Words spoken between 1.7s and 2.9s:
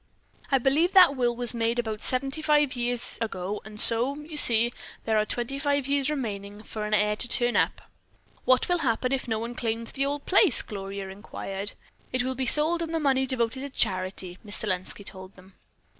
about seventy five